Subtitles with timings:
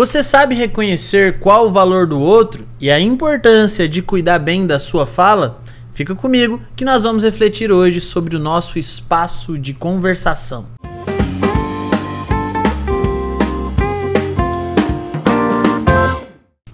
[0.00, 4.78] Você sabe reconhecer qual o valor do outro e a importância de cuidar bem da
[4.78, 5.62] sua fala?
[5.92, 10.64] Fica comigo que nós vamos refletir hoje sobre o nosso espaço de conversação.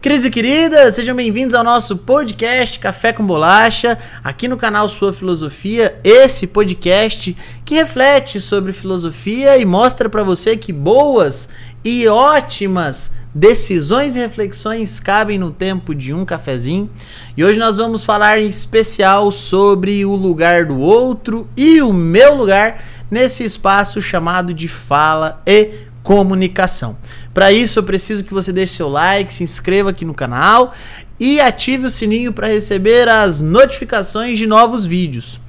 [0.07, 5.13] Queridos e queridas, sejam bem-vindos ao nosso podcast Café com Bolacha, aqui no canal Sua
[5.13, 11.49] Filosofia, esse podcast que reflete sobre filosofia e mostra para você que boas
[11.87, 16.91] e ótimas decisões e reflexões cabem no tempo de um cafezinho.
[17.37, 22.35] E hoje nós vamos falar em especial sobre o lugar do outro e o meu
[22.35, 26.97] lugar nesse espaço chamado de fala e comunicação.
[27.33, 30.75] Para isso, eu preciso que você deixe seu like, se inscreva aqui no canal
[31.21, 35.41] e ative o sininho para receber as notificações de novos vídeos.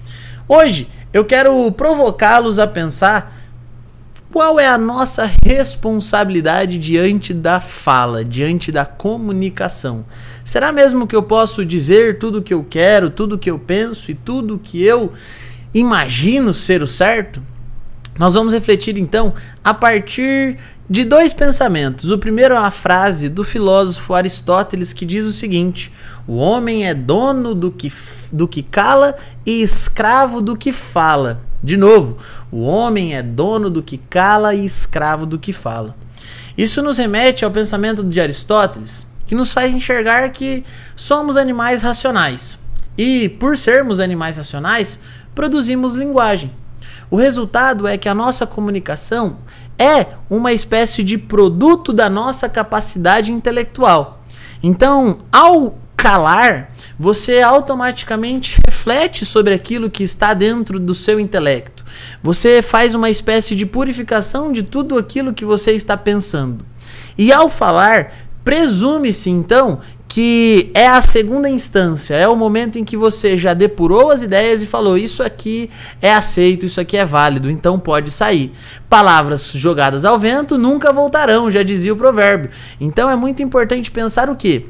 [0.48, 3.37] Hoje, eu quero provocá-los a pensar
[4.31, 10.05] qual é a nossa responsabilidade diante da fala, diante da comunicação.
[10.44, 13.58] Será mesmo que eu posso dizer tudo o que eu quero, tudo o que eu
[13.58, 15.11] penso e tudo o que eu
[15.73, 17.42] imagino ser o certo?
[18.17, 20.58] Nós vamos refletir então a partir
[20.89, 22.09] de dois pensamentos.
[22.12, 25.91] O primeiro é uma frase do filósofo Aristóteles que diz o seguinte:
[26.28, 27.91] O homem é dono do que,
[28.31, 31.47] do que cala e escravo do que fala.
[31.63, 32.17] De novo,
[32.52, 35.95] o homem é dono do que cala e escravo do que fala.
[36.58, 40.63] Isso nos remete ao pensamento de Aristóteles, que nos faz enxergar que
[40.95, 42.59] somos animais racionais.
[42.97, 45.00] E, por sermos animais racionais,
[45.35, 46.52] produzimos linguagem.
[47.11, 49.38] O resultado é que a nossa comunicação
[49.78, 54.23] é uma espécie de produto da nossa capacidade intelectual.
[54.63, 61.84] Então, ao calar, você automaticamente reflete sobre aquilo que está dentro do seu intelecto.
[62.22, 66.64] Você faz uma espécie de purificação de tudo aquilo que você está pensando.
[67.18, 68.14] E ao falar,
[68.45, 74.09] presume-se então que é a segunda instância, é o momento em que você já depurou
[74.09, 75.69] as ideias e falou: Isso aqui
[76.02, 78.52] é aceito, isso aqui é válido, então pode sair.
[78.90, 82.50] Palavras jogadas ao vento nunca voltarão, já dizia o provérbio.
[82.79, 84.66] Então é muito importante pensar o quê?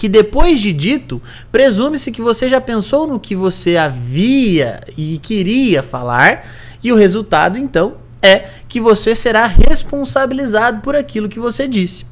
[0.00, 1.20] Que depois de dito,
[1.52, 6.48] presume-se que você já pensou no que você havia e queria falar,
[6.82, 12.06] e o resultado então é que você será responsabilizado por aquilo que você disse.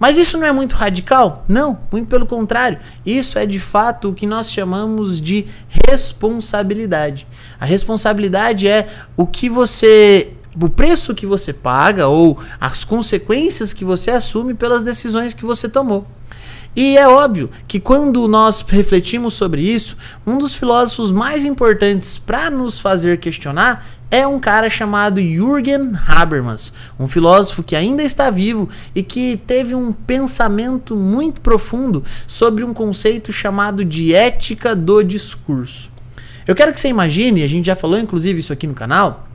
[0.00, 1.44] Mas isso não é muito radical?
[1.46, 2.78] Não, muito pelo contrário.
[3.04, 7.26] Isso é de fato o que nós chamamos de responsabilidade.
[7.60, 8.88] A responsabilidade é
[9.18, 14.82] o que você o preço que você paga ou as consequências que você assume pelas
[14.82, 16.06] decisões que você tomou.
[16.80, 22.48] E é óbvio que quando nós refletimos sobre isso, um dos filósofos mais importantes para
[22.48, 28.68] nos fazer questionar é um cara chamado Jürgen Habermas, um filósofo que ainda está vivo
[28.94, 35.90] e que teve um pensamento muito profundo sobre um conceito chamado de ética do discurso.
[36.46, 39.27] Eu quero que você imagine, a gente já falou inclusive isso aqui no canal,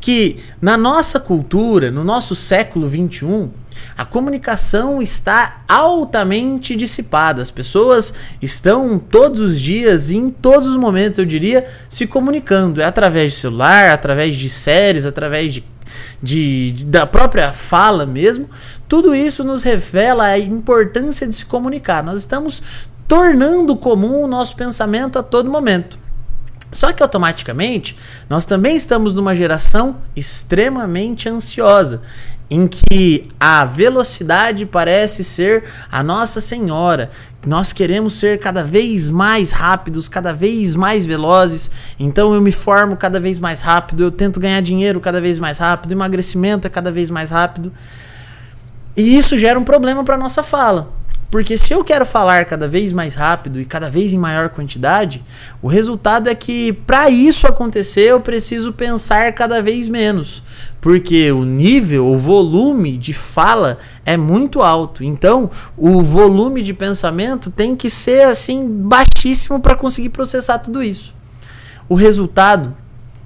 [0.00, 3.50] que na nossa cultura, no nosso século 21,
[3.96, 7.42] a comunicação está altamente dissipada.
[7.42, 12.80] As pessoas estão todos os dias e em todos os momentos, eu diria, se comunicando.
[12.80, 15.64] É através de celular, através de séries, através de,
[16.22, 18.48] de, de da própria fala mesmo.
[18.88, 22.02] Tudo isso nos revela a importância de se comunicar.
[22.02, 22.62] Nós estamos
[23.06, 26.01] tornando comum o nosso pensamento a todo momento.
[26.72, 27.94] Só que automaticamente
[28.30, 32.00] nós também estamos numa geração extremamente ansiosa,
[32.48, 37.10] em que a velocidade parece ser a Nossa Senhora.
[37.46, 41.70] Nós queremos ser cada vez mais rápidos, cada vez mais velozes.
[41.98, 45.58] Então eu me formo cada vez mais rápido, eu tento ganhar dinheiro cada vez mais
[45.58, 47.70] rápido, emagrecimento é cada vez mais rápido.
[48.96, 51.01] E isso gera um problema para nossa fala.
[51.32, 55.24] Porque se eu quero falar cada vez mais rápido e cada vez em maior quantidade,
[55.62, 60.42] o resultado é que para isso acontecer eu preciso pensar cada vez menos.
[60.78, 65.02] Porque o nível, o volume de fala é muito alto.
[65.02, 71.14] Então, o volume de pensamento tem que ser assim baixíssimo para conseguir processar tudo isso.
[71.88, 72.76] O resultado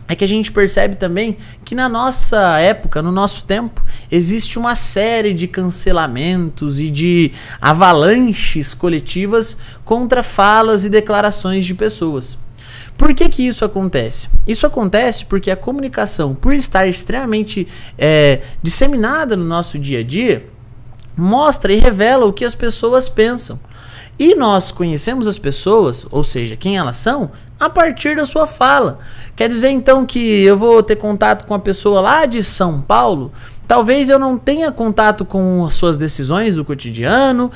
[0.08, 4.76] é que a gente percebe também que na nossa época, no nosso tempo, existe uma
[4.76, 12.38] série de cancelamentos e de avalanches coletivas contra falas e declarações de pessoas.
[12.96, 14.28] Por que, que isso acontece?
[14.46, 17.66] Isso acontece porque a comunicação, por estar extremamente
[17.98, 20.48] é, disseminada no nosso dia a dia,
[21.16, 23.58] mostra e revela o que as pessoas pensam.
[24.18, 27.30] E nós conhecemos as pessoas, ou seja, quem elas são,
[27.60, 28.98] a partir da sua fala.
[29.34, 33.30] Quer dizer então que eu vou ter contato com a pessoa lá de São Paulo?
[33.68, 37.50] Talvez eu não tenha contato com as suas decisões do cotidiano,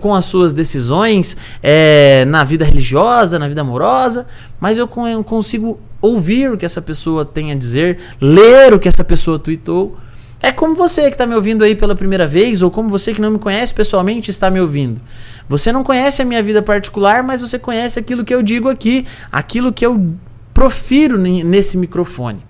[0.00, 4.26] com as suas decisões é, na vida religiosa, na vida amorosa,
[4.60, 9.04] mas eu consigo ouvir o que essa pessoa tem a dizer, ler o que essa
[9.04, 9.96] pessoa tweetou.
[10.42, 13.20] É como você que está me ouvindo aí pela primeira vez, ou como você que
[13.20, 15.00] não me conhece pessoalmente está me ouvindo.
[15.48, 19.06] Você não conhece a minha vida particular, mas você conhece aquilo que eu digo aqui,
[19.30, 20.14] aquilo que eu
[20.52, 22.44] profiro nesse microfone.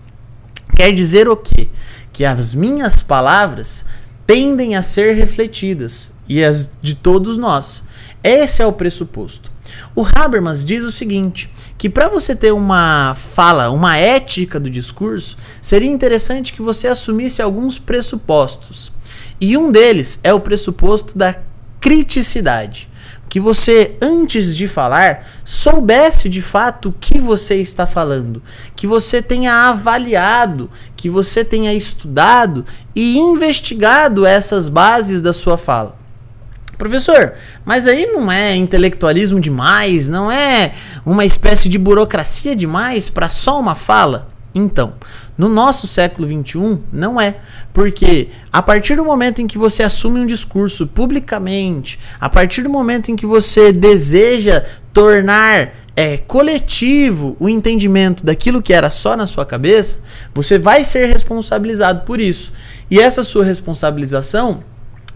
[0.74, 1.68] Quer dizer o quê?
[2.14, 3.84] Que as minhas palavras
[4.26, 7.84] tendem a ser refletidas e as de todos nós.
[8.24, 9.51] Esse é o pressuposto.
[9.94, 15.36] O Habermas diz o seguinte: que para você ter uma fala, uma ética do discurso,
[15.60, 18.92] seria interessante que você assumisse alguns pressupostos.
[19.40, 21.36] E um deles é o pressuposto da
[21.80, 22.88] criticidade.
[23.28, 28.42] Que você, antes de falar, soubesse de fato o que você está falando,
[28.76, 32.64] que você tenha avaliado, que você tenha estudado
[32.94, 36.01] e investigado essas bases da sua fala.
[36.78, 37.34] Professor,
[37.64, 40.08] mas aí não é intelectualismo demais?
[40.08, 40.72] Não é
[41.06, 44.28] uma espécie de burocracia demais para só uma fala?
[44.54, 44.94] Então,
[45.36, 47.36] no nosso século XXI, não é.
[47.72, 52.68] Porque a partir do momento em que você assume um discurso publicamente, a partir do
[52.68, 59.26] momento em que você deseja tornar é, coletivo o entendimento daquilo que era só na
[59.26, 60.00] sua cabeça,
[60.34, 62.52] você vai ser responsabilizado por isso.
[62.90, 64.62] E essa sua responsabilização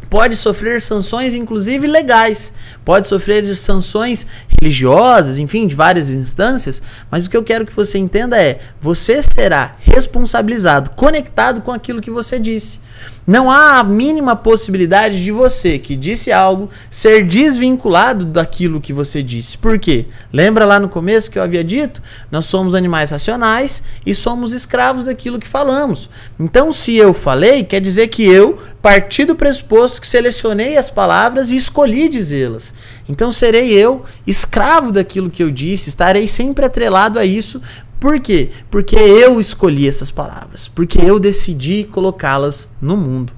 [0.09, 2.53] pode sofrer sanções, inclusive legais,
[2.85, 4.27] pode sofrer sanções
[4.61, 9.21] religiosas, enfim, de várias instâncias, mas o que eu quero que você entenda é: você
[9.23, 12.81] será responsabilizado, conectado com aquilo que você disse.
[13.27, 19.21] Não há a mínima possibilidade de você que disse algo ser desvinculado daquilo que você
[19.21, 19.59] disse.
[19.59, 20.07] Por quê?
[20.33, 22.01] Lembra lá no começo que eu havia dito?
[22.31, 26.09] Nós somos animais racionais e somos escravos daquilo que falamos.
[26.39, 31.51] Então, se eu falei, quer dizer que eu parti do pressuposto que selecionei as palavras
[31.51, 32.75] e escolhi dizê-las.
[33.09, 37.61] Então, serei eu escravo daquilo que eu disse, estarei sempre atrelado a isso,
[37.99, 38.51] por quê?
[38.71, 43.33] Porque eu escolhi essas palavras, porque eu decidi colocá-las no mundo.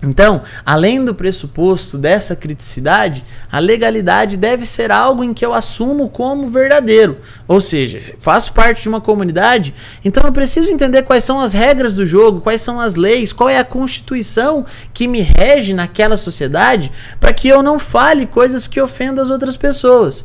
[0.00, 6.08] Então, além do pressuposto dessa criticidade, a legalidade deve ser algo em que eu assumo
[6.08, 7.18] como verdadeiro.
[7.48, 9.74] Ou seja, faço parte de uma comunidade,
[10.04, 13.48] então eu preciso entender quais são as regras do jogo, quais são as leis, qual
[13.48, 14.64] é a constituição
[14.94, 19.56] que me rege naquela sociedade, para que eu não fale coisas que ofendam as outras
[19.56, 20.24] pessoas.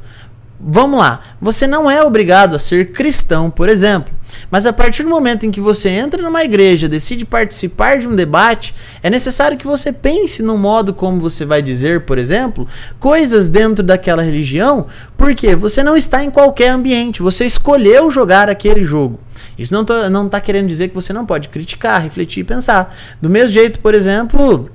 [0.65, 4.13] Vamos lá, você não é obrigado a ser cristão, por exemplo,
[4.50, 8.15] mas a partir do momento em que você entra numa igreja, decide participar de um
[8.15, 12.65] debate, é necessário que você pense no modo como você vai dizer, por exemplo,
[12.98, 14.86] coisas dentro daquela religião,
[15.18, 19.19] porque você não está em qualquer ambiente, você escolheu jogar aquele jogo.
[19.57, 22.95] Isso não está tá querendo dizer que você não pode criticar, refletir e pensar.
[23.21, 24.69] Do mesmo jeito, por exemplo,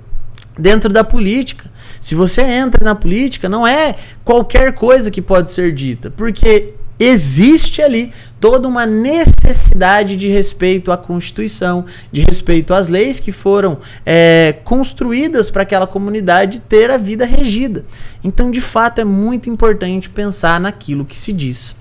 [0.59, 1.71] dentro da política.
[2.01, 3.95] Se você entra na política, não é
[4.25, 10.97] qualquer coisa que pode ser dita, porque existe ali toda uma necessidade de respeito à
[10.97, 17.25] Constituição, de respeito às leis que foram é, construídas para aquela comunidade ter a vida
[17.25, 17.85] regida.
[18.23, 21.77] Então, de fato, é muito importante pensar naquilo que se diz.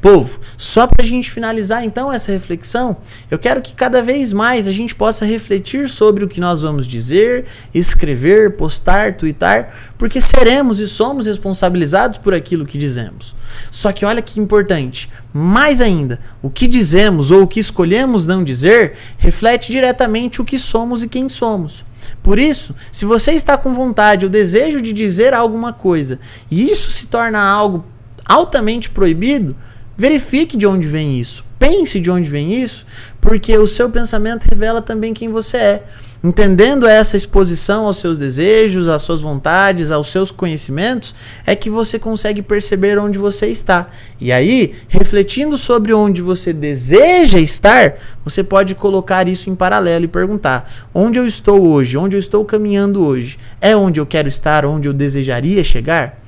[0.00, 2.96] Povo, só para a gente finalizar então essa reflexão,
[3.30, 6.88] eu quero que cada vez mais a gente possa refletir sobre o que nós vamos
[6.88, 13.32] dizer, escrever, postar, twittar, porque seremos e somos responsabilizados por aquilo que dizemos.
[13.70, 18.42] Só que olha que importante, mais ainda, o que dizemos ou o que escolhemos não
[18.42, 21.84] dizer reflete diretamente o que somos e quem somos.
[22.22, 26.18] Por isso, se você está com vontade ou desejo de dizer alguma coisa
[26.50, 27.84] e isso se torna algo
[28.24, 29.56] altamente proibido,
[29.96, 31.44] verifique de onde vem isso.
[31.58, 32.84] Pense de onde vem isso,
[33.20, 35.82] porque o seu pensamento revela também quem você é.
[36.24, 41.14] Entendendo essa exposição aos seus desejos, às suas vontades, aos seus conhecimentos,
[41.44, 43.88] é que você consegue perceber onde você está.
[44.20, 50.08] E aí, refletindo sobre onde você deseja estar, você pode colocar isso em paralelo e
[50.08, 51.96] perguntar: onde eu estou hoje?
[51.96, 53.36] Onde eu estou caminhando hoje?
[53.60, 54.64] É onde eu quero estar?
[54.64, 56.20] Onde eu desejaria chegar?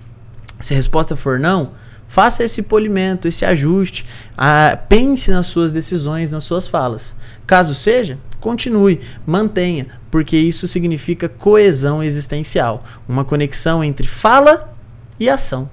[0.61, 1.73] Se a resposta for não,
[2.15, 4.07] Faça esse polimento, esse ajuste.
[4.39, 7.17] Ah, pense nas suas decisões, nas suas falas.
[7.45, 14.73] Caso seja, continue, mantenha, porque isso significa coesão existencial uma conexão entre fala
[15.19, 15.69] e ação.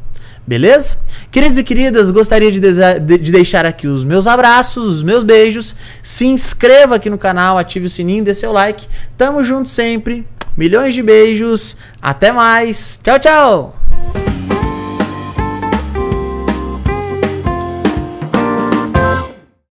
[0.46, 0.98] Beleza?
[1.30, 5.76] Queridos e queridas, gostaria de, de, deixar aqui os meus abraços, os meus beijos.
[6.02, 8.88] Se inscreva aqui no canal, ative o sininho, dê seu like.
[9.16, 10.28] Tamo junto sempre.
[10.58, 11.78] Milhões de beijos.
[12.02, 13.00] Até mais.
[13.04, 13.81] Tchau, tchau.